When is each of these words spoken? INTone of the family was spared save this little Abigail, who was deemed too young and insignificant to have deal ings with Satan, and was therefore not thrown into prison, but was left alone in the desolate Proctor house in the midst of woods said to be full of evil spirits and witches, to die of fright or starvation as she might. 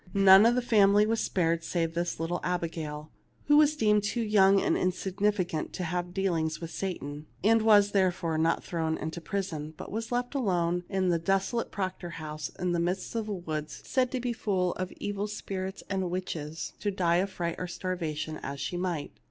INTone 0.15 0.49
of 0.49 0.55
the 0.55 0.63
family 0.63 1.05
was 1.05 1.19
spared 1.19 1.63
save 1.63 1.93
this 1.93 2.19
little 2.19 2.39
Abigail, 2.43 3.11
who 3.45 3.55
was 3.55 3.75
deemed 3.75 4.01
too 4.01 4.23
young 4.23 4.59
and 4.59 4.75
insignificant 4.75 5.73
to 5.73 5.83
have 5.83 6.11
deal 6.11 6.33
ings 6.33 6.59
with 6.59 6.71
Satan, 6.71 7.27
and 7.43 7.61
was 7.61 7.91
therefore 7.91 8.39
not 8.39 8.63
thrown 8.63 8.97
into 8.97 9.21
prison, 9.21 9.75
but 9.77 9.91
was 9.91 10.11
left 10.11 10.33
alone 10.33 10.85
in 10.89 11.09
the 11.09 11.19
desolate 11.19 11.69
Proctor 11.69 12.09
house 12.17 12.49
in 12.57 12.71
the 12.71 12.79
midst 12.79 13.13
of 13.13 13.27
woods 13.27 13.83
said 13.85 14.09
to 14.09 14.19
be 14.19 14.33
full 14.33 14.73
of 14.73 14.91
evil 14.93 15.27
spirits 15.27 15.83
and 15.87 16.09
witches, 16.09 16.73
to 16.79 16.89
die 16.89 17.17
of 17.17 17.29
fright 17.29 17.57
or 17.59 17.67
starvation 17.67 18.39
as 18.41 18.59
she 18.59 18.77
might. 18.77 19.11